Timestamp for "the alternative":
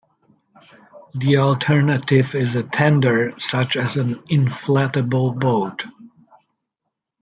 1.13-2.33